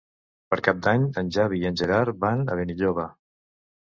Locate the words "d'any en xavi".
0.85-1.59